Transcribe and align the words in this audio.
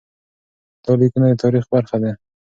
دا 0.83 0.91
لیکونه 0.99 1.27
د 1.29 1.33
تاریخ 1.43 1.65
برخه 1.73 1.97
دي. 2.03 2.11